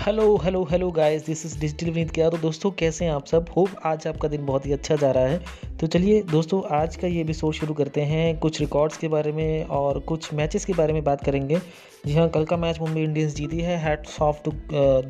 Hello 0.00 0.36
hello 0.36 0.62
hello 0.64 0.90
guys 0.90 1.24
this 1.26 1.44
is 1.46 1.58
digital 1.60 1.86
Vineet 1.86 2.10
क्या 2.10 2.28
तो 2.30 2.36
दोस्तों, 2.36 2.70
कैसे 2.70 3.04
हैं 3.04 3.12
आप 3.12 3.26
सब? 3.26 3.46
होप 3.56 3.70
आज 3.84 4.06
आपका 4.06 4.28
दिन 4.28 4.46
बहुत 4.46 4.66
ही 4.66 4.72
अच्छा 4.72 4.96
जा 4.96 5.10
रहा 5.10 5.24
है। 5.24 5.40
तो 5.80 5.86
चलिए, 5.86 6.22
दोस्तों, 6.22 6.62
आज 6.76 6.96
का 6.96 7.06
ये 7.06 7.20
एपिसोड 7.20 7.54
शुरू 7.54 7.74
करते 7.74 8.00
हैं। 8.00 8.38
कुछ 8.38 8.60
रिकॉर्ड्स 8.60 8.96
के 8.96 9.08
बारे 9.08 9.32
में 9.32 9.64
और 9.64 9.98
कुछ 9.98 10.32
मैचेस 10.34 10.64
के 10.64 10.72
बारे 10.72 10.92
में 10.92 11.02
बात 11.04 11.24
करेंगे। 11.24 11.58
जी 12.06 12.14
हाँ 12.14 12.28
कल 12.28 12.44
का 12.44 12.56
मैच 12.56 12.80
मुंबई 12.80 13.00
इंडियंस 13.00 13.34
जीती 13.34 13.60
है। 13.60 13.76
Hats 13.76 14.20
off 14.22 14.42
to 14.44 14.52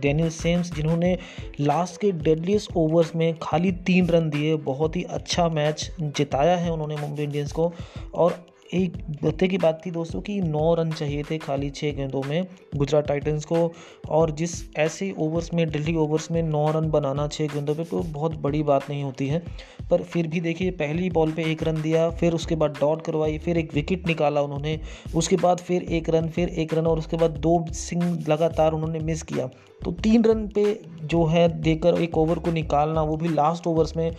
Daniel 0.01 0.31
Sams 0.31 0.75
जिन्होंने 0.75 1.17
लास्ट 1.61 2.01
के 2.01 2.13
डेडलीस्ट 2.13 2.77
ओवर्स 2.77 3.17
में 3.17 3.35
खाली 3.43 3.73
तीन 3.73 4.09
रन 4.09 4.31
दिए। 4.31 4.57
बहुत 4.67 4.97
ही 4.97 5.03
अच्छा 5.03 5.49
मैच 5.49 5.91
जिताया 6.01 6.57
है 6.57 6.73
उन्होंने 6.73 6.97
मुंबई 6.97 7.23
इंडियंस 7.23 7.53
को। 7.53 7.73
और 8.15 8.45
एक 8.75 8.93
बत्ते 9.25 9.49
की 9.49 9.59
बात 9.59 9.81
थी 9.87 9.91
दोस्तों 9.91 10.21
कि 10.21 10.41
नौ 10.41 10.75
रन 10.75 10.91
चाहिए 10.91 11.23
थे 11.23 11.39
खाली 11.39 11.71
छः 11.71 11.93
गेंदों 11.93 12.23
में 12.23 12.47
गुजरात 12.77 13.07
टाइटंस 13.07 13.45
को। 13.45 13.73
और 14.09 14.31
जिस 14.31 14.77
ऐसे 14.77 15.15
ओवर्स 15.19 15.55
में 15.55 15.71
दिल्ली 15.71 15.95
ओवर्स 15.97 16.31
में 16.31 16.43
नौ 16.43 16.71
रन 16.71 16.91
बनाना 16.91 17.29
छः 17.29 17.47
गेंदों 17.47 17.75
पे 17.75 17.85
तो 17.85 18.01
बहुत 18.01 18.37
बड़ी 18.37 18.63
बात 18.63 18.91
नहीं 18.91 19.03
होती 19.03 19.27
है। 19.27 19.43
पर 19.91 20.03
फिर 20.03 20.27
भी 20.27 20.41
देखिए, 20.41 20.71
पहली 20.71 21.11
बॉल 21.11 21.33
पे 21.33 21.45
एक 21.45 21.63
रन 21.63 21.83
दिया, 21.83 22.11
फिर 22.11 22.33
उसके 22.33 22.55
बाद 22.55 22.71
डॉट 22.71 23.03
करवाई, 23.03 23.39
फिर 23.39 23.59
एक 23.59 23.75
विकेट 23.75 24.07
निकाला 24.07 24.41
उन्होंने, 24.41 24.81
उसके 25.15 25.37
बाद 25.37 25.59
फिर 25.59 25.83
एक 25.83 26.11
रन, 26.11 26.29
फिर 26.29 26.49
एक 26.49 26.75
रन 26.75 26.87
और 26.87 26.99
उसके 26.99 27.17
बाद 27.17 27.31
दो 27.31 27.67
सिंग 27.71 28.03
लगातार 28.29 28.73
उन्होंने 28.73 28.99
मिस 28.99 29.23
किया। 29.23 29.47
तो 29.85 29.93
तीन 29.93 30.25
रन 30.25 30.49
पे 30.49 30.81
जो 31.03 31.25
है 31.25 31.61
देकर 31.61 31.95
एक 31.95 32.19
ओवर 32.19 32.39
को 32.39 32.51
निकालना, 32.51 33.03
वो 33.03 33.17
भी 33.17 33.29
लास्ट 33.29 33.67
ओवर्स 33.67 33.97
में 33.97 34.17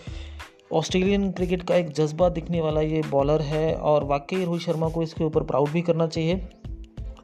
ऑस्ट्रेलियन 0.73 1.31
क्रिकेट 1.31 1.63
का 1.63 1.75
एक 1.75 1.89
जज्बा 1.91 2.29
दिखने 2.29 2.61
वाला 2.61 2.81
ये 2.81 3.01
बॉलर 3.11 3.41
है 3.41 3.75
और 3.75 4.03
वाकई 4.03 4.43
रोहित 4.45 4.61
शर्मा 4.61 4.89
को 4.89 5.03
इसके 5.03 5.23
ऊपर 5.23 5.43
प्राउड 5.43 5.69
भी 5.69 5.81
करना 5.81 6.07
चाहिए। 6.07 6.35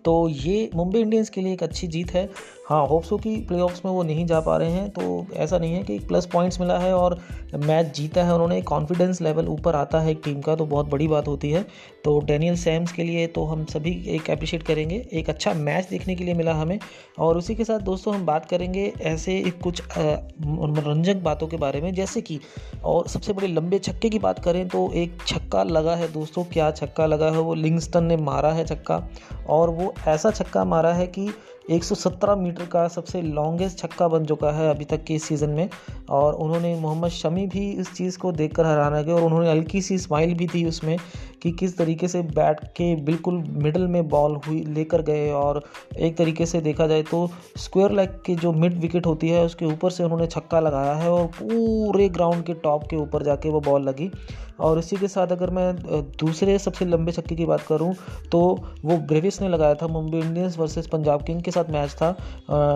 तो 0.05 0.29
ये 0.29 0.69
मुंबई 0.75 0.99
इंडियंस 0.99 1.29
के 1.29 1.41
लिए 1.41 1.53
एक 1.53 1.63
अच्छी 1.63 1.88
जीत 1.88 2.11
है। 2.11 2.29
हाँ 2.67 2.85
होप्स 2.87 3.11
हो 3.11 3.17
कि 3.17 3.35
प्ले 3.47 3.57
में 3.57 3.91
वो 3.91 4.01
नहीं 4.03 4.25
जा 4.25 4.39
पा 4.39 4.55
रहे 4.57 4.71
हैं 4.71 4.89
तो 4.89 5.25
ऐसा 5.35 5.57
नहीं 5.57 5.73
है 5.73 5.83
कि 5.83 5.97
प्लस 5.99 6.25
पॉइंट्स 6.25 6.59
मिला 6.61 6.77
है 6.79 6.93
और 6.93 7.17
मैच 7.55 7.93
जीता 7.95 8.23
है, 8.23 8.33
उन्होंने 8.33 8.61
कॉन्फिडेंस 8.61 9.21
लेवल 9.21 9.47
ऊपर 9.47 9.75
आता 9.75 9.99
है 9.99 10.11
एक 10.11 10.21
टीम 10.25 10.41
का 10.41 10.55
तो 10.55 10.65
बहुत 10.65 10.89
बड़ी 10.89 11.07
बात 11.07 11.27
होती 11.27 11.51
है। 11.51 11.65
तो 12.05 12.19
डैनियल 12.25 12.55
सैम्स 12.55 12.91
के 12.91 13.03
लिए 13.03 13.25
तो 13.27 13.45
हम 13.45 13.63
सभी 13.65 13.91
एक 14.07 14.29
अप्रिशिएट 14.31 14.63
करेंगे, 14.63 14.95
एक 15.13 15.29
अच्छा 15.29 15.53
मैच 15.53 15.88
देखने 15.89 16.15
के 16.15 16.23
लिए 16.23 16.33
मिला 16.33 16.53
हमें। 16.53 16.77
और 17.19 17.38
उसी 17.38 17.55
के 17.55 17.63
साथ 17.63 17.79
दोस्तों, 17.79 18.15
हम 18.15 18.25
बात 18.25 18.45
करेंगे 18.45 18.91
ऐसे 19.03 19.41
कुछ 19.63 19.81
मनोरंजक 19.97 21.23
बातों 21.23 21.47
के 21.47 21.57
बारे 21.57 21.81
में, 21.81 21.93
जैसे 21.93 22.21
कि, 22.21 22.39
और 22.83 23.07
सबसे 23.07 23.33
बड़े 23.33 23.47
लंबे 23.47 23.79
छक्के 23.79 24.09
की 24.09 24.19
बात 24.19 24.43
करें 24.45 24.67
तो 24.67 24.91
एक 24.93 25.17
छक्का 25.27 25.63
लगा 25.63 25.95
है 25.95 26.11
दोस्तों, 26.13 26.43
क्या 26.43 26.71
छक्का 26.73 27.05
लगा 27.05 27.31
है 27.31 27.39
वो? 27.39 27.53
लिंगस्टन 27.55 28.03
ने 28.03 28.17
मारा 28.17 28.51
है 28.51 28.65
छक्का, 28.65 29.07
और 29.49 29.69
वो 29.71 29.93
ऐसा 30.07 30.31
छक्का 30.31 30.65
मारा 30.65 30.93
है 30.93 31.07
कि 31.09 31.29
117 31.69 32.35
मीटर 32.35 32.65
का 32.65 32.87
सबसे 32.87 33.21
लॉन्गेस्ट 33.21 33.77
छक्का 33.77 34.07
बन 34.07 34.25
चुका 34.25 34.51
है 34.51 34.69
अभी 34.69 34.85
तक 34.85 35.03
के 35.03 35.13
इस 35.13 35.23
सीज़न 35.23 35.49
में। 35.49 35.69
और 36.09 36.33
उन्होंने 36.33 36.73
मोहम्मद 36.79 37.09
शमी 37.09 37.45
भी 37.47 37.69
इस 37.71 37.93
चीज़ 37.93 38.17
को 38.17 38.31
देखकर 38.31 38.65
हैरान 38.65 39.01
गए 39.03 39.11
और 39.11 39.21
उन्होंने 39.21 39.49
हल्की 39.51 39.81
सी 39.81 39.97
स्माइल 39.97 40.33
भी 40.33 40.47
थी 40.47 40.63
उसमें 40.65 40.97
कि 41.43 41.51
किस 41.51 41.77
तरीके 41.77 42.07
से 42.07 42.21
बैट 42.21 42.59
के 42.77 42.95
बिल्कुल 43.01 43.43
मिडल 43.63 43.88
में 43.88 44.07
बॉल 44.09 44.35
हुई, 44.38 44.63
लेकर 44.65 45.01
गए। 45.01 45.29
और 45.31 45.61
एक 45.97 46.17
तरीके 46.17 46.45
से 46.45 46.61
देखा 46.61 46.88
जाए 46.88 47.03
तो 47.03 47.29
स्क्वायर 47.57 47.91
लेग 47.91 48.09
की 48.25 48.35
जो 48.35 48.51
मिड 48.53 48.79
विकेट 48.81 49.05
होती 49.05 49.29
है, 49.29 49.45
उसके 49.45 49.65
ऊपर 49.65 49.91
से 49.91 50.03
उन्होंने 50.03 50.27
छक्का 50.27 50.59
लगाया 50.59 50.93
है 50.93 51.11
और 51.11 51.25
पूरे 51.33 52.09
ग्राउंड 52.09 52.43
के 52.43 52.53
टॉप 52.53 52.88
के 52.89 52.95
ऊपर 52.95 53.23
जाके 53.23 53.49
वो 53.49 53.61
बॉल 53.61 53.83
लगी। 53.83 54.11
और 54.59 54.80
इसी 54.80 54.95
के 54.97 55.08
साथ 55.08 55.31
अगर 55.31 55.50
मैं 55.50 55.75
दूसरे 56.19 56.58
सबसे 56.59 56.86
लंबे 56.86 57.11
छक्के 57.11 57.36
की 57.36 57.45
बात 57.45 57.61
करूँ 57.61 57.94
तो 58.31 58.39
वो 58.86 58.97
ब्रेविस 59.08 59.41
ने 59.41 59.50
लगाया 59.50 59.75
था 59.75 59.88
Mumbai 59.89 60.17
Indians 60.19 60.58
versus 60.59 60.88
Punjab 60.88 61.23
king 61.23 61.41
के 61.41 61.52
साथ 61.52 61.69
मैच 61.72 61.94
था। 61.94 62.11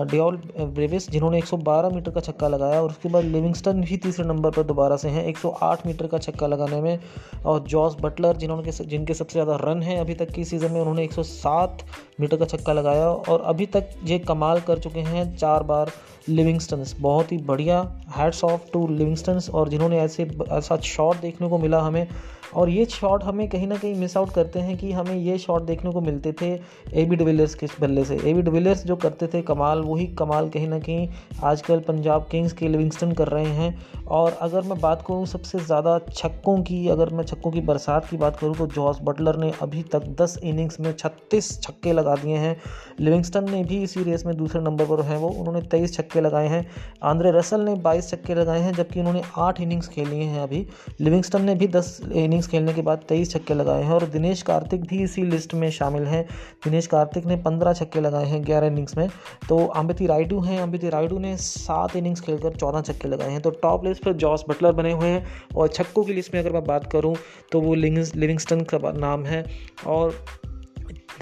डियोल 0.06 0.36
ब्रेविस 0.58 1.10
जिन्होंने 1.10 1.40
112 1.40 1.92
मीटर 1.94 2.10
का 2.10 2.20
छक्का 2.20 2.48
लगाया 2.48 2.82
और 2.82 2.90
उसके 2.90 3.08
बाद 3.08 3.24
लिविंगस्टन 3.26 3.80
भी 3.82 3.96
तीसरे 3.98 4.26
नंबर 4.26 4.50
पर 4.50 4.62
दोबारा 4.64 4.96
से 4.96 5.08
हैं 5.08 5.26
108 5.26 5.86
मीटर 5.86 6.06
का 6.06 6.18
छक्का 6.18 6.46
लगाने 6.46 6.80
में। 6.80 6.98
और 7.44 7.60
जॉस 7.64 7.96
बटलर, 8.00 8.36
जिन्होंने 8.36 8.72
जिनके 8.72 9.14
सबसे 9.14 9.32
ज़्यादा 9.32 9.56
रन 9.60 9.82
हैं 9.82 9.98
अभी 10.00 10.14
तक 10.14 10.30
की 10.30 10.44
सीज़न 10.44 10.72
में, 10.72 10.80
उन्होंने 10.80 11.04
107 11.04 11.84
मीटर 12.20 12.36
का 12.36 12.44
छक्का 12.46 12.72
लगाया 12.72 13.06
और 13.06 13.42
अभी 13.42 13.66
तक 13.68 13.90
ये 14.04 14.18
कमाल 14.20 14.60
कर 14.60 14.78
चुके 14.78 15.00
हैं, 15.02 15.24
चार 15.36 15.62
बार 15.64 15.90
लिविंगस्टन्स 16.28 16.96
बहुत 17.00 17.32
ही 17.32 17.38
बढ़िया। 17.38 18.00
हैड्स 18.16 18.44
ऑफ़ 18.44 18.60
टू 18.72 18.88
लिविंगस्टन्स 18.88 19.50
और 19.50 19.68
जिन्होंने 19.68 19.98
ऐसे, 19.98 20.38
ऐसा 20.48 20.76
शॉट 20.76 21.16
देखने 21.16 21.48
को 21.48 21.58
मिला 21.58 21.80
हमें। 21.80 22.08
और 22.54 22.70
ये 22.70 22.84
शॉट 22.86 23.24
हमें 23.24 23.48
कहीं 23.48 23.66
ना 23.66 23.76
कहीं 23.76 23.94
मिस 23.94 24.16
आउट 24.16 24.32
करते 24.32 24.58
हैं 24.58 24.76
कि 24.78 24.92
हमें 24.92 25.14
ये 25.14 25.38
शॉट 25.38 25.62
देखने 25.62 25.92
को 25.92 26.00
मिलते 26.00 26.32
थे 26.32 26.50
ए 26.92 27.04
बी 27.04 27.16
डिविलियर्स 27.16 27.54
के 27.54 27.66
बल्ले 27.80 28.04
से। 28.04 28.14
ए 28.16 28.32
बी 28.34 28.42
डिविलियर्स 28.42 28.84
जो 28.86 28.96
करते 28.96 29.26
थे 29.26 29.42
कमाल, 29.42 29.80
वही 29.80 30.06
कमाल 30.18 30.48
कहीं 30.48 30.68
ना 30.68 30.78
कहीं 30.80 31.08
आजकल 31.42 31.80
पंजाब 31.80 32.26
किंग्स 32.30 32.52
के 32.52 32.68
लिविंगस्टन 32.68 33.12
कर 33.12 33.28
रहे 33.28 33.52
हैं। 33.52 34.04
और 34.08 34.32
अगर 34.42 34.62
मैं 34.62 34.78
बात 34.80 35.04
करूँ 35.06 35.26
सबसे 35.26 35.58
ज़्यादा 35.60 35.98
छक्कों 36.10 36.56
की, 36.62 36.86
अगर 36.88 37.10
मैं 37.10 37.24
छक्कों 37.24 37.50
की 37.50 37.60
बरसात 37.62 38.08
की 38.08 38.16
बात 38.16 38.36
करूँ 38.36 38.54
तो 38.56 38.66
जॉस 38.68 38.98
बटलर 39.02 39.36
ने 39.36 39.52
अभी 39.62 39.82
तक 39.92 40.06
दस 40.20 40.38
इनिंग्स 40.44 40.80
में 40.80 40.92
छत्तीस 40.92 41.50
छक्के 41.62 41.92
लगा 41.92 42.14
दिए 42.16 42.36
हैं। 42.36 42.56
लिविंगस्टन 43.00 43.50
ने 43.50 43.62
भी 43.64 43.82
इसी 43.82 44.02
रेस 44.02 44.26
में 44.26 44.36
दूसरे 44.36 44.60
नंबर 44.60 44.86
पर 44.86 45.00
हैं 45.02 45.16
वो। 45.18 45.28
उन्होंने 45.30 45.60
तेईस 45.62 45.94
छक्के 45.94 46.20
लगाए 46.20 46.48
हैं। 46.48 46.66
आंद्रे 47.02 47.30
रसल 47.30 47.60
ने 47.60 47.74
बाईस 47.82 48.10
छक्के 48.10 48.34
लगाए 48.34 48.60
हैं, 48.60 48.72
जबकि 48.72 49.00
उन्होंने 49.00 49.22
आठ 49.38 49.60
इनिंग्स 49.60 49.88
खेली 49.88 50.18
हैं 50.18 50.40
अभी। 50.40 50.66
लिविंगस्टन 51.00 51.42
ने 51.42 51.54
भी 51.54 51.68
दस 51.68 52.00
इनिंग्स 52.04 52.41
इनिंग्स 52.42 52.50
खेलने 52.50 52.72
के 52.74 52.82
बाद 52.82 53.00
तेईस 53.08 53.30
छक्के 53.30 53.54
लगाए 53.54 53.82
हैं 53.82 53.92
और 53.92 54.04
दिनेश 54.06 54.42
कार्तिक 54.42 54.82
भी 54.82 55.02
इसी 55.02 55.22
लिस्ट 55.24 55.54
में 55.54 55.70
शामिल 55.70 56.02
हैं। 56.04 56.24
दिनेश 56.64 56.86
कार्तिक 56.86 57.26
ने 57.26 57.36
पंद्रह 57.38 57.72
छक्के 57.72 58.00
लगाए 58.00 58.26
हैं 58.26 58.44
ग्यारह 58.44 58.66
इनिंग्स 58.66 58.96
में। 58.96 59.08
तो 59.48 59.66
अम्बिति 59.76 60.06
रायडू 60.06 60.40
हैं। 60.40 60.60
अम्बिति 60.60 60.88
रायडू 60.88 61.18
ने 61.18 61.36
सात 61.38 61.96
इनिंग्स 61.96 62.20
खेलकर 62.20 62.56
चौदह 62.56 62.80
छक्के 62.82 63.08
लगाए 63.08 63.30
हैं। 63.30 63.40
तो 63.40 63.50
टॉप 63.62 63.84
लिस्ट 63.84 64.04
पर 64.04 64.12
जॉस 64.24 64.44
बटलर 64.48 64.72
बने 64.72 64.92
हुए 64.92 65.08
हैं 65.08 65.26
और 65.56 65.68
छक्कों 65.70 66.04
की 66.04 66.14
लिस्ट 66.14 66.34
में 66.34 66.40
अगर 66.40 66.52
मैं 66.52 66.64
बात 66.64 66.90
करूँ 66.92 67.14
तो 67.52 67.60
वो 67.60 67.74
लिविंगस्टन 67.74 68.60
का 68.64 68.92
नाम 68.98 69.24
है 69.24 69.44
और 69.86 70.14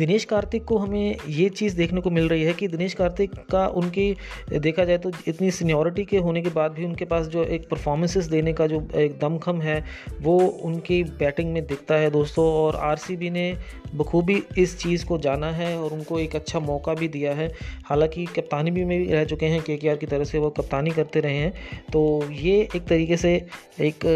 दिनेश 0.00 0.24
कार्तिक 0.24 0.64
को 0.64 0.76
हमें 0.78 1.16
ये 1.28 1.48
चीज़ 1.50 1.76
देखने 1.76 2.00
को 2.00 2.10
मिल 2.10 2.28
रही 2.28 2.42
है 2.42 2.52
कि 2.52 2.68
दिनेश 2.68 2.94
कार्तिक 2.94 3.32
का 3.50 3.66
उनकी, 3.76 4.16
देखा 4.58 4.84
जाए 4.84 4.98
तो 4.98 5.10
इतनी 5.28 5.50
सीनियोरिटी 5.50 6.04
के 6.04 6.18
होने 6.18 6.42
के 6.42 6.50
बाद 6.50 6.72
भी 6.72 6.84
उनके 6.84 7.04
पास 7.04 7.26
जो 7.26 7.44
एक 7.46 7.68
परफॉर्मेंसेस 7.68 8.26
देने 8.26 8.52
का 8.52 8.66
जो 8.66 8.80
एक 8.96 9.18
दमखम 9.20 9.60
है, 9.60 9.84
वो 10.20 10.38
उनकी 10.64 11.02
बैटिंग 11.04 11.52
में 11.52 11.66
दिखता 11.66 11.94
है 11.94 12.10
दोस्तों 12.10 12.44
और 12.54 12.76
आरसीबी 12.76 13.30
ने 13.30 13.44
बखूबी 13.94 14.42
इस 14.58 14.78
चीज़ 14.78 15.04
को 15.06 15.18
जाना 15.18 15.50
है 15.52 15.76
और 15.78 15.92
उनको 15.92 16.18
एक 16.18 16.36
अच्छा 16.36 16.60
मौका 16.60 16.94
भी 16.94 17.08
दिया 17.08 17.34
है। 17.34 17.48
हालाँकि 17.86 18.24
कप्तानी 18.36 18.70
भी 18.70 18.84
में 18.84 18.98
भी 18.98 19.12
रह 19.12 19.24
चुके 19.24 19.46
हैं 19.46 19.60
के 19.62 19.76
की 19.76 20.06
तरह 20.06 20.24
से 20.24 20.38
वो 20.38 20.50
कप्तानी 20.50 20.90
करते 20.90 21.20
रहे 21.20 21.36
हैं 21.36 21.52
तो 21.92 22.02
ये 22.32 22.56
एक 22.76 22.84
तरीके 22.84 23.16
से 23.16 23.34
एक 23.80 24.06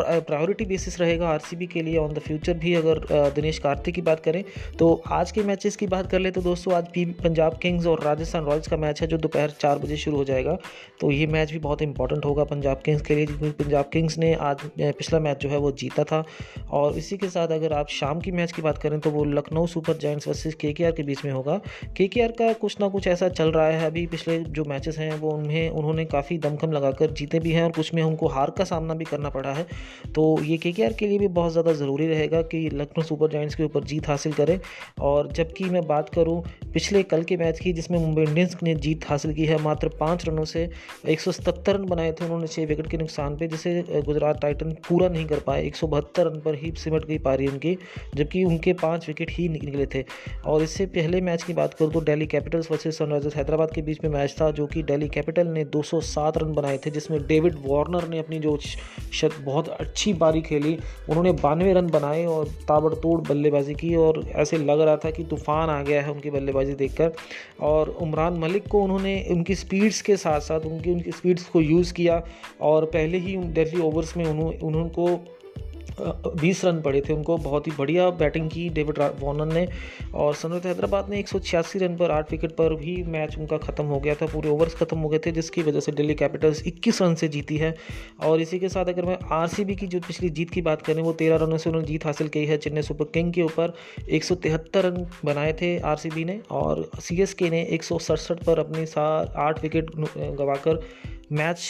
प्रायोरिटी 0.00 0.64
बेसिस 0.64 1.00
रहेगा 1.00 1.28
आरसीबी 1.28 1.66
के 1.66 1.82
लिए। 1.82 1.96
ऑन 1.98 2.12
द 2.14 2.18
फ्यूचर 2.18 2.54
भी 2.58 2.74
अगर 2.74 3.06
दिनेश 3.34 3.58
कार्तिक 3.58 3.94
की 3.94 4.02
बात 4.02 4.20
करें 4.20 4.42
तो 4.78 4.92
आज 5.18 5.30
के 5.32 5.42
मैचेस 5.42 5.76
की 5.76 5.86
बात 5.86 6.10
कर 6.10 6.18
ले 6.18 6.30
तो 6.30 6.40
दोस्तों, 6.42 6.72
आज 6.74 6.88
पी 6.94 7.04
पंजाब 7.14 7.56
किंग्स 7.58 7.86
और 7.86 8.02
राजस्थान 8.02 8.44
रॉयल्स 8.44 8.68
का 8.68 8.76
मैच 8.76 9.00
है 9.02 9.06
जो 9.06 9.16
दोपहर 9.18 9.50
चार 9.50 9.78
बजे 9.78 9.96
शुरू 9.96 10.16
हो 10.16 10.24
जाएगा। 10.24 10.56
तो 11.00 11.10
ये 11.10 11.26
मैच 11.26 11.52
भी 11.52 11.58
बहुत 11.58 11.80
इंपॉर्टेंट 11.82 12.24
होगा 12.24 12.44
पंजाब 12.44 12.82
किंग्स 12.84 13.02
के 13.02 13.14
लिए, 13.14 13.26
क्योंकि 13.26 13.50
पंजाब 13.62 13.88
किंग्स 13.92 14.18
ने 14.18 14.32
आज 14.34 14.60
पिछला 14.78 15.20
मैच 15.20 15.40
जो 15.40 15.48
है 15.48 15.56
वो 15.58 15.72
जीता 15.72 16.04
था। 16.04 16.22
और 16.70 16.98
इसी 16.98 17.16
के 17.16 17.28
साथ 17.28 17.48
अगर 17.48 17.72
आप 17.72 17.88
शाम 17.90 18.20
की 18.20 18.32
मैच 18.32 18.52
की 18.52 18.62
बात 18.62 18.78
करें 18.78 18.98
तो 19.00 19.10
वो 19.10 19.24
लखनऊ 19.24 19.66
सुपर 19.66 19.96
जाइंट्स 19.96 20.28
वर्सेज 20.28 20.54
के 20.56 20.72
के 20.72 21.02
बीच 21.02 21.24
में 21.24 21.32
होगा। 21.32 21.60
के 21.96 22.08
का 22.28 22.52
कुछ 22.52 22.80
ना 22.80 22.88
कुछ 22.88 23.06
ऐसा 23.06 23.28
चल 23.30 23.50
रहा 23.50 23.66
है, 23.66 23.84
अभी 23.86 24.06
पिछले 24.06 24.38
जो 24.40 24.64
मैचेस 24.64 24.98
हैं 24.98 25.12
वो 25.16 25.30
उन्हें, 25.30 25.68
उन्होंने 25.70 26.04
काफ़ी 26.06 26.38
दमखम 26.38 26.72
लगाकर 26.72 27.10
जीते 27.12 27.40
भी 27.40 27.52
हैं 27.52 27.64
और 27.64 27.72
कुछ 27.72 27.92
में 27.94 28.02
उनको 28.02 28.28
हार 28.28 28.50
का 28.50 28.64
सामना 28.64 28.94
भी 28.94 29.04
करना 29.04 29.30
पड़ा 29.30 29.52
है। 29.52 29.66
तो 30.14 30.28
ये 30.42 30.56
के 30.58 30.72
के 30.72 31.06
लिए 31.06 31.18
भी 31.18 31.28
बहुत 31.32 31.52
ज़्यादा 31.52 31.72
ज़रूरी 31.74 32.06
रहेगा 32.06 32.42
कि 32.44 32.68
लखनऊ 32.70 33.04
सुपर 33.04 33.30
जाइंट्स 33.30 33.54
के 33.54 33.64
ऊपर 33.64 33.84
जीत 33.84 34.08
हासिल 34.08 34.32
करें। 34.32 34.58
और 35.08 35.32
जबकि 35.32 35.64
मैं 35.64 35.86
बात 35.86 36.08
करूँ 36.08 36.42
पिछले 36.74 37.02
कल 37.02 37.22
के 37.22 37.36
मैच 37.36 37.60
की, 37.60 37.72
जिसमें 37.72 37.98
मुंबई 37.98 38.22
इंडियंस 38.22 38.56
ने 38.62 38.74
जीत 38.76 39.08
हासिल 39.08 39.32
की 39.34 39.44
है। 39.44 39.62
मात्र 39.62 39.88
पाँच 40.00 40.26
रनों 40.28 40.44
से 40.44 40.68
एक 41.08 41.20
सौ 41.20 41.32
सतहत्तर 41.32 41.76
रन 41.76 41.84
बनाए 41.84 42.12
थे 42.12 42.24
उन्होंने 42.24 42.46
छः 42.46 42.66
विकेट 42.66 42.86
के 42.86 42.96
नुकसान 42.96 43.36
पे, 43.36 43.46
जिसे 43.46 44.02
गुजरात 44.06 44.40
टाइटन 44.42 44.72
पूरा 44.88 45.08
नहीं 45.08 45.26
कर 45.26 45.38
पाए। 45.38 45.64
एक 45.66 45.76
सौ 45.76 45.86
बहत्तर 45.86 46.26
रन 46.26 46.40
पर 46.40 46.54
ही 46.54 46.72
सिमट 46.78 47.04
गई 47.04 47.18
पारी 47.18 47.46
उनकी, 47.46 47.76
जबकि 48.14 48.44
उनके 48.44 48.72
पाँच 48.82 49.08
विकेट 49.08 49.30
ही 49.30 49.48
निकले 49.48 49.86
थे। 49.86 50.04
और 50.46 50.62
इससे 50.62 50.86
पहले 50.88 51.20
मैच 51.20 51.42
की 51.42 51.52
बात 51.52 51.74
करूँ 51.74 51.92
तो 51.92 52.00
Delhi 52.00 52.26
capitals 52.26 52.70
versus 52.70 52.94
Sunrisers 52.94 53.36
Hyderabad 53.36 53.72
के 53.74 53.82
बीच 53.82 54.04
में 54.04 54.10
मैच 54.10 54.34
था, 54.40 54.50
जो 54.50 54.66
कि 54.66 54.82
डेली 54.82 55.08
कैपिटल 55.08 55.46
ने 55.48 55.64
207 55.66 56.38
रन 56.38 56.52
बनाए 56.54 56.78
थे, 56.78 56.90
जिसमें 56.90 57.20
डेविड 57.26 57.56
वार्नर 57.66 58.08
ने 58.08 58.18
अपनी 58.18 58.38
जो 58.38 58.56
शत, 58.58 59.30
बहुत 59.40 59.68
अच्छी 59.70 60.12
पारी 60.14 60.40
खेली। 60.42 60.76
उन्होंने 61.08 61.32
बानवे 61.38 61.72
रन 61.72 61.86
बनाए 61.88 62.24
और 62.26 62.48
ताबड़तोड़ 62.68 63.20
बल्लेबाजी 63.28 63.74
की 63.74 63.94
और 63.96 64.22
ऐसे 64.36 64.58
लग 64.58 64.80
रहा 64.88 64.96
था 64.96 65.10
कि 65.10 65.24
तूफ़ान 65.24 65.70
आ 65.70 65.80
गया 65.82 66.02
है 66.02 66.12
उनकी 66.12 66.30
बल्लेबाजी 66.30 66.74
देखकर। 66.74 67.12
और 67.60 67.88
उमरान 68.02 68.38
मलिक 68.38 68.68
को 68.68 68.82
उन्होंने 68.82 69.14
उनकी 69.30 69.54
स्पीड्स 69.54 70.02
के 70.02 70.16
साथ 70.16 70.40
साथ 70.40 70.60
उनकी 70.66 70.90
उनकी 70.90 71.12
स्पीड्स 71.12 71.44
को 71.44 71.60
यूज़ 71.60 71.92
किया। 71.94 72.22
और 72.60 72.84
पहले 72.86 73.18
ही 73.18 73.36
दिल्ली 73.36 73.80
ओवर्स 73.80 74.16
में 74.16 74.24
उन्होंने 74.24 74.58
उनको 74.58 75.06
बीस 76.00 76.64
रन 76.64 76.80
पड़े 76.80 77.00
थे 77.00 77.12
उनको। 77.12 77.36
बहुत 77.38 77.66
ही 77.66 77.72
बढ़िया 77.78 78.08
बैटिंग 78.18 78.48
की 78.50 78.68
डेविड 78.68 78.98
वार्नर 78.98 79.52
ने। 79.54 79.66
और 80.14 80.34
सनराइज 80.34 80.66
हैदराबाद 80.66 81.08
ने 81.10 81.18
एक 81.18 81.28
सौ 81.28 81.38
छियासी 81.38 81.78
रन 81.78 81.96
पर 81.96 82.10
आठ 82.10 82.30
विकेट 82.32 82.52
पर 82.52 82.74
भी 82.74 83.02
मैच 83.08 83.38
उनका 83.38 83.58
ख़त्म 83.58 83.84
हो 83.84 84.00
गया 84.00 84.14
था। 84.14 84.26
पूरे 84.26 84.50
ओवर्स 84.50 84.74
ख़त्म 84.74 84.98
हो 84.98 85.08
गए 85.08 85.18
थे, 85.18 85.32
जिसकी 85.32 85.62
वजह 85.62 85.80
से 85.80 85.92
दिल्ली 85.92 86.14
कैपिटल्स 86.14 86.62
21 86.66 87.02
रन 87.02 87.14
से 87.14 87.28
जीती 87.28 87.56
है। 87.56 87.74
और 88.22 88.40
इसी 88.40 88.58
के 88.58 88.68
साथ 88.68 88.86
अगर 88.86 89.04
मैं 89.04 89.18
आरसीबी 89.32 89.76
की 89.76 89.86
जो 89.86 90.00
पिछली 90.00 90.30
जीत 90.30 90.50
की 90.50 90.62
बात 90.62 90.82
करें, 90.82 91.02
वो 91.02 91.12
तेरह 91.12 91.36
रनों 91.36 91.58
से 91.58 91.70
उन्होंने 91.70 91.88
जीत 91.88 92.06
हासिल 92.06 92.28
की 92.28 92.44
है 92.46 92.56
चेन्नई 92.58 92.82
सुपर 92.82 93.04
किंग 93.04 93.32
के 93.32 93.42
ऊपर। 93.42 93.74
एक 94.10 94.24
सौ 94.24 94.34
तिहत्तर 94.34 94.84
रन 94.84 95.06
बनाए 95.24 95.52
थे 95.52 95.78
आरसीबी 95.78 96.24
ने। 96.24 96.40
और 96.50 96.88
सी 97.00 97.50
ने 97.50 97.62
एक 97.64 97.82
सौ 97.82 97.98
सड़सठ 97.98 98.44
पर 98.44 98.58
अपनी 98.58 98.86
आठ 98.98 99.62
विकेट 99.62 99.90
गंवाकर 99.96 100.80
मैच 101.32 101.60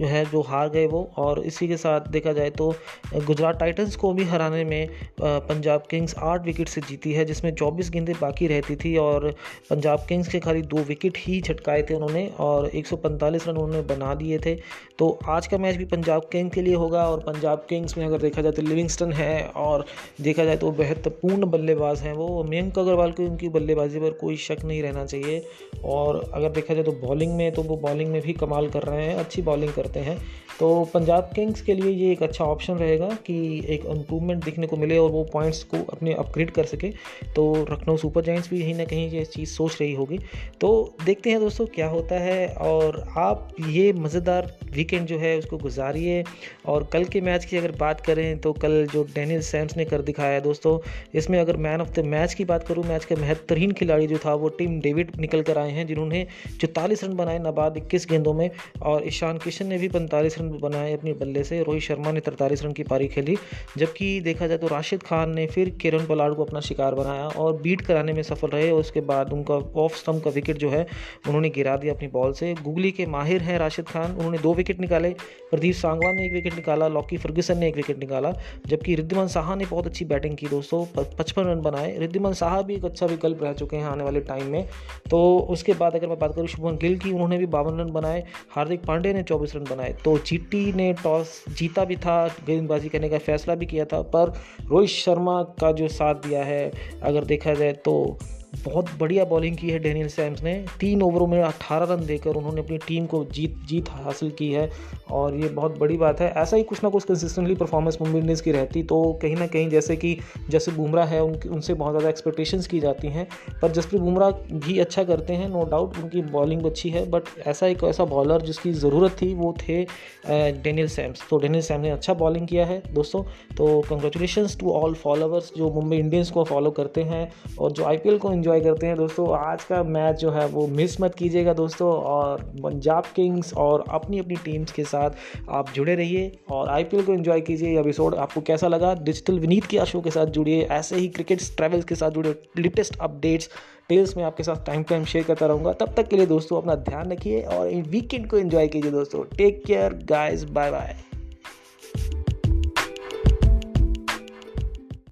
है 0.00 0.24
जो 0.24 0.40
हार 0.42 0.68
गए 0.68 0.86
वो। 0.86 1.08
और 1.18 1.42
इसी 1.44 1.68
के 1.68 1.76
साथ 1.76 2.08
देखा 2.10 2.32
जाए 2.32 2.50
तो 2.52 2.74
गुजरात 3.16 3.58
टाइटंस 3.60 3.96
को 3.96 4.12
भी 4.12 4.24
हराने 4.24 4.64
में 4.64 4.88
पंजाब 5.20 5.82
किंग्स 5.90 6.14
आठ 6.20 6.44
विकेट 6.44 6.68
से 6.68 6.80
जीती 6.80 7.12
है, 7.12 7.24
जिसमें 7.24 7.50
24 7.52 7.90
गेंदें 7.90 8.14
बाकी 8.20 8.46
रहती 8.46 8.76
थी 8.76 8.96
और 8.98 9.30
पंजाब 9.70 10.04
किंग्स 10.08 10.28
के 10.28 10.40
खाली 10.40 10.62
दो 10.64 10.82
विकेट 10.84 11.18
ही 11.18 11.40
छटकाए 11.40 11.82
थे 11.82 11.94
उन्होंने 11.94 12.26
और 12.40 12.68
145 12.70 13.48
रन 13.48 13.56
उन्होंने 13.56 13.82
बना 13.86 14.14
दिए 14.14 14.38
थे। 14.38 14.54
तो 14.98 15.08
आज 15.28 15.46
का 15.46 15.58
मैच 15.58 15.76
भी 15.76 15.84
पंजाब 15.86 16.28
किंग्स 16.32 16.54
के 16.54 16.62
लिए 16.62 16.74
होगा 16.76 17.06
और 17.08 17.20
पंजाब 17.22 17.66
किंग्स 17.68 17.96
में 17.98 18.04
अगर 18.06 18.18
देखा 18.18 18.42
जाए 18.42 18.52
तो 18.52 18.62
लिविंगस्टन 18.62 19.12
है 19.12 19.44
और 19.58 19.84
देखा 20.22 20.44
जाए 20.44 20.56
तो 20.56 20.70
बेहतरपूर्ण 20.72 21.50
बल्लेबाज 21.50 22.02
हैं 22.02 22.12
वो। 22.14 22.42
मयंक 22.44 22.78
अग्रवाल 22.78 23.12
को 23.12 23.22
उनकी 23.24 23.48
बल्लेबाजी 23.50 24.00
पर 24.00 24.10
कोई 24.20 24.36
शक 24.38 24.64
नहीं 24.64 24.82
रहना 24.82 25.04
चाहिए 25.06 25.42
और 25.84 26.22
अगर 26.34 26.48
देखा 26.50 26.74
जाए 26.74 26.84
तो 26.84 26.92
बॉलिंग 27.00 27.34
में 27.36 27.50
तो 27.52 27.62
वो 27.62 27.76
बॉलिंग 27.78 28.10
में 28.12 28.20
भी 28.22 28.32
कमाल 28.34 28.68
कर 28.74 28.82
रहे 28.82 29.04
हैं, 29.06 29.16
अच्छी 29.16 29.42
बॉलिंग 29.42 29.72
करते 29.72 30.00
हैं। 30.00 30.18
तो 30.58 30.68
पंजाब 30.84 31.30
किंग्स 31.34 31.60
के 31.62 31.74
लिए 31.74 31.90
ये 31.92 32.10
एक 32.12 32.22
अच्छा 32.22 32.44
ऑप्शन 32.44 32.74
रहेगा 32.74 33.08
कि 33.26 33.36
एक 33.68 33.84
इम्प्रूवमेंट 33.86 34.44
देखने 34.44 34.66
को 34.66 34.76
मिले 34.76 34.98
और 34.98 35.10
वो 35.10 35.22
पॉइंट्स 35.32 35.62
को 35.64 35.76
अपने 35.92 36.12
अपग्रेड 36.14 36.50
कर 36.50 36.64
सके। 36.64 36.90
तो 37.36 37.54
लखनऊ 37.70 37.96
सुपर 37.96 38.22
जाइंट्स 38.24 38.50
भी 38.50 38.60
कहीं 38.60 38.74
ना 38.74 38.84
कहीं 38.84 39.10
ये 39.10 39.24
चीज़ 39.26 39.50
सोच 39.50 39.80
रही 39.80 39.92
होगी। 39.94 40.18
तो 40.60 40.70
देखते 41.04 41.30
हैं 41.30 41.40
दोस्तों 41.40 41.66
क्या 41.74 41.88
होता 41.88 42.18
है 42.20 42.46
और 42.64 43.02
आप 43.18 43.48
ये 43.68 43.92
मज़ेदार 43.94 44.52
वीकेंड 44.72 45.06
जो 45.06 45.18
है 45.18 45.36
उसको 45.38 45.58
गुजारिए। 45.58 46.22
और 46.66 46.88
कल 46.92 47.04
के 47.04 47.20
मैच 47.20 47.44
की 47.44 47.56
अगर 47.56 47.72
बात 47.78 48.00
करें 48.00 48.38
तो 48.40 48.52
कल 48.54 48.86
जो 48.92 49.02
डेनियल 49.14 49.40
सैम्स 49.42 49.76
ने 49.76 49.84
कर 49.84 50.02
दिखाया 50.02 50.32
है 50.32 50.40
दोस्तों, 50.40 50.78
इसमें 51.14 51.38
अगर 51.40 51.56
मैन 51.58 51.80
ऑफ़ 51.80 51.90
द 51.90 52.04
मैच 52.06 52.34
की 52.34 52.44
बात 52.44 52.66
करूँ 52.68 52.84
मैच 52.84 53.04
का 53.04 53.16
बेहतरीन 53.16 53.72
खिलाड़ी 53.72 54.06
जो 54.06 54.18
था 54.18 54.34
वो 54.34 54.48
टीम 54.50 54.80
डेविड 54.80 55.10
निकल 55.18 55.42
कर 55.42 55.58
आए 55.58 55.70
हैं, 55.70 55.86
जिन्होंने 55.86 56.26
चौतालीस 56.60 57.04
रन 57.04 57.14
बनाए, 57.16 57.38
नबाद 57.40 57.76
इक्कीस 57.76 58.06
गेंदों 58.10 58.32
में। 58.34 58.50
और 58.82 59.06
ईशान 59.06 59.38
किशन 59.38 59.66
ने 59.66 59.78
भी 59.78 59.88
पैंतालीस 59.88 60.38
रन 60.38 60.48
बनाए 60.58 60.92
अपने 60.94 61.12
बल्ले 61.12 61.44
से। 61.44 61.62
रोहित 61.62 61.82
शर्मा 61.82 62.12
ने 62.12 62.20
तरतालीस 62.20 62.64
रन 62.64 62.72
की 62.72 62.82
पारी 62.82 63.08
खेली, 63.08 63.36
जबकि 63.78 64.20
देखा 64.20 64.46
जाए 64.46 64.58
तो 64.58 64.66
राशिद 64.66 65.02
खान 65.02 65.34
ने 65.34 65.46
फिर 65.46 65.70
किरण 65.70 66.06
पलाड 66.06 66.34
को 66.34 66.44
अपना 66.44 66.60
शिकार 66.60 66.94
बनाया 66.94 67.26
और 67.26 67.56
बीट 67.62 67.80
कराने 67.80 68.12
में 68.12 68.22
सफल 68.22 68.48
रहे। 68.48 68.70
और 68.70 68.80
उसके 68.80 69.00
बाद 69.00 69.32
उनका 69.32 69.54
ऑफ़ 69.54 69.96
स्टम्प 69.96 70.24
का 70.24 70.30
विकेट 70.30 70.56
जो 70.56 70.70
है, 70.70 70.86
उन्होंने 71.28 71.48
गिरा 71.48 71.76
दिया 71.76 71.94
अपनी 71.94 72.08
बॉल 72.08 72.32
से। 72.32 72.54
गुगली 72.54 72.90
के 72.92 73.06
माहिर 73.06 73.42
हैं 73.42 73.58
राशिद 73.58 73.84
खान, 73.84 74.12
उन्होंने 74.12 74.38
दो 74.38 74.54
विकेट 74.54 74.80
निकाले। 74.80 75.10
प्रदीप 75.50 75.74
सांगवान 75.74 76.16
ने 76.16 76.26
एक 76.26 76.32
विकेट 76.32 76.54
निकाला, 76.54 76.88
लॉकी 76.88 77.16
फर्ग्यूसन 77.16 77.58
ने 77.58 77.68
एक 77.68 77.76
विकेट 77.76 77.98
निकाला, 77.98 78.32
जबकि 78.66 78.94
रिद्धिमान 78.94 79.28
साहा 79.28 79.54
ने 79.54 79.66
बहुत 79.66 79.86
अच्छी 79.86 80.04
बैटिंग 80.04 80.36
की 80.36 80.46
दोस्तों। 80.46 80.84
पचपन 81.18 81.42
रन 81.42 81.60
बनाए। 81.60 81.96
रिद्धिमान 81.98 82.32
साहा 82.32 82.62
भी 82.62 82.74
एक 82.74 82.84
अच्छा 82.84 83.06
विकल्प 83.06 83.42
रह 83.42 83.52
चुके 83.52 83.76
हैं 83.76 83.84
आने 83.84 84.04
वाले 84.04 84.20
टाइम 84.20 84.46
में। 84.46 84.68
तो 85.10 85.38
उसके 85.50 85.72
बाद 85.72 85.94
अगर 85.94 86.06
मैं 86.06 86.18
बात 86.18 86.34
करूँ 86.34 86.46
शुभमन 86.46 86.76
गिल 86.76 86.98
की, 86.98 87.12
उन्होंने 87.12 87.38
भी 87.38 87.46
बावन 87.46 87.80
रन 87.80 87.90
बनाए। 87.90 88.24
हार्दिक 88.54 88.84
पांडे 88.84 89.12
ने 89.12 89.22
चौबीस 89.22 89.54
रन 89.56 89.64
बनाए। 89.64 89.92
तो 90.04 90.16
जीटी 90.18 90.72
ने 90.72 90.92
टॉस 90.92 91.44
जीता 91.48 91.84
भी 91.84 91.96
था, 91.96 92.26
गेंदबाजी 92.46 92.88
करने 92.88 93.08
का 93.08 93.18
फैसला 93.18 93.54
भी 93.54 93.66
किया 93.66 93.84
था, 93.84 94.00
पर 94.02 94.32
रोहित 94.68 94.90
शर्मा 94.90 95.42
का 95.42 95.72
जो 95.72 95.88
साथ 95.88 96.14
दिया 96.14 96.44
है, 96.44 96.72
अगर 97.02 97.24
देखा 97.24 97.54
जाए 97.54 97.72
तो 97.72 98.18
बहुत 98.64 98.90
बढ़िया 98.98 99.24
बॉलिंग 99.24 99.56
की 99.56 99.70
है 99.70 99.78
डेनियल 99.78 100.08
सैम्स 100.08 100.42
ने। 100.42 100.54
तीन 100.80 101.02
ओवरों 101.02 101.26
में 101.26 101.40
18 101.42 101.86
रन 101.90 102.04
देकर 102.06 102.30
उन्होंने 102.30 102.60
अपनी 102.60 102.78
टीम 102.78 103.06
को 103.06 103.24
जीत 103.24 103.56
जीत 103.68 103.88
हासिल 103.90 104.30
की 104.30 104.50
है 104.52 104.68
और 105.12 105.36
ये 105.36 105.48
बहुत 105.50 105.78
बड़ी 105.78 105.96
बात 105.96 106.20
है। 106.20 106.30
ऐसा 106.32 106.56
ही 106.56 106.62
कुछ 106.62 106.82
ना 106.84 106.90
कुछ 106.90 107.04
कंसिस्टेंटली 107.04 107.54
परफॉर्मेंस 107.54 107.98
मुंबई 108.00 108.18
इंडियंस 108.18 108.40
की 108.40 108.52
रहती 108.52 108.82
तो 108.84 109.02
कहीं 109.22 109.36
ना 109.36 109.46
कहीं 109.46 109.68
जैसे 109.70 109.96
कि 109.96 110.16
जैसे 110.50 110.72
बुमराह 110.72 111.06
है, 111.06 111.22
उनकी, 111.22 111.48
उनसे 111.48 111.74
बहुत 111.74 111.92
ज़्यादा 111.92 112.08
एक्सपेक्टेशंस 112.08 112.66
की 112.66 112.80
जाती 112.80 113.08
हैं। 113.08 113.26
पर 113.62 113.72
जसप्रीत 113.72 114.02
बुमराह 114.02 114.30
भी 114.58 114.78
अच्छा 114.78 115.04
करते 115.04 115.32
हैं 115.32 115.48
नो 115.48 115.64
डाउट 115.70 115.98
उनकी 115.98 116.22
बॉलिंग 116.30 116.64
अच्छी 116.64 116.90
है 116.90 117.08
बट 117.10 117.28
ऐसा 117.46 117.66
एक 117.66 117.84
ऐसा 117.84 118.04
बॉलर 118.06 118.42
जिसकी 118.42 118.72
ज़रूरत 118.74 119.16
थी, 119.22 119.32
वो 119.34 119.54
थे 119.60 119.82
डेनियल 120.26 120.88
सैम्स 120.88 121.22
तो 121.30 121.38
डेनियल 121.38 121.62
सैम 121.62 121.80
ने 121.80 121.90
अच्छा 121.90 122.14
बॉलिंग 122.14 122.46
किया 122.48 122.66
है, 122.66 122.82
दोस्तों। 122.92 123.22
तो 123.56 123.80
कंग्रेचुलेशन 123.88 124.46
टू 124.60 124.72
ऑल 124.72 124.94
फॉलोअर्स 124.96 125.52
जो 125.56 125.70
मुंबई 125.72 125.96
इंडियंस 125.96 126.30
को 126.30 126.44
फॉलो 126.44 126.70
करते 126.72 127.02
हैं 127.04 127.30
और 127.58 127.72
जो 127.72 127.84
आईपीएल 127.84 128.18
को 128.18 128.32
इन्जॉय 128.44 128.60
करते 128.60 128.86
हैं 128.86 128.96
दोस्तों। 128.96 129.26
आज 129.38 129.62
का 129.64 129.82
मैच 129.82 130.16
जो 130.16 130.30
है 130.30 130.46
वो 130.46 130.66
मिस 130.68 131.00
मत 131.00 131.14
कीजिएगा 131.14 131.52
दोस्तों 131.52 131.88
और 131.88 132.42
पंजाब 132.62 133.04
किंग्स 133.16 133.52
और 133.54 133.84
अपनी 133.88 134.18
अपनी 134.18 134.36
टीम्स 134.36 134.72
के 134.72 134.84
साथ 134.84 135.10
आप 135.50 135.70
जुड़े 135.74 135.94
रहिए 135.94 136.30
और 136.50 136.68
आईपीएल 136.68 137.04
को 137.04 137.12
इन्जॉय 137.12 137.40
कीजिए। 137.40 137.78
एपिसोड 137.80 138.14
आपको 138.14 138.40
कैसा 138.40 138.68
लगा? 138.68 138.94
डिजिटल 138.94 139.38
विनीत 139.38 139.64
के 139.64 139.84
शो 139.86 140.00
के 140.00 140.10
साथ 140.10 140.26
जुड़िए। 140.26 140.60
ऐसे 140.62 140.96
ही 140.96 141.08
क्रिकेट 141.08 141.40
ट्रैवल्स 141.56 141.84
के 141.84 141.94
साथ 141.94 142.10
जुड़े 142.10 142.34
लेटेस्ट 142.58 142.98
अपडेट्स 143.00 143.48
टेल्स 143.88 144.16
में 144.16 144.24
आपके 144.24 144.42
साथ 144.42 144.64
टाइम 144.66 144.82
टाइम 144.82 145.04
शेयर 145.04 145.24
करता 145.24 145.46
रहूँगा। 145.46 145.72
तब 145.72 145.94
तक 145.96 146.08
के 146.08 146.16
लिए 146.16 146.26
दोस्तों 146.26 146.60
अपना 146.60 146.74
ध्यान 146.74 147.12
रखिए 147.12 147.40
और 147.42 147.68
वीकेंड 147.88 148.28
को 148.28 148.38
इन्जॉय 148.38 148.68
कीजिए 148.68 148.90
दोस्तों। 148.90 149.24
Take 149.36 149.62
care 149.66 149.98
guys 150.04 150.46
bye 150.46 150.70
bye 150.70 150.96